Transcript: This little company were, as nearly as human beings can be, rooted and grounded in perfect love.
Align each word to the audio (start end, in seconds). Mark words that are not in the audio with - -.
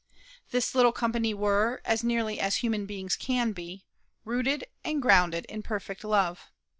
This 0.49 0.73
little 0.73 0.91
company 0.93 1.31
were, 1.31 1.79
as 1.85 2.03
nearly 2.03 2.39
as 2.39 2.55
human 2.55 2.87
beings 2.87 3.15
can 3.15 3.51
be, 3.51 3.85
rooted 4.25 4.63
and 4.83 4.99
grounded 4.99 5.45
in 5.45 5.61
perfect 5.61 6.03
love. 6.03 6.49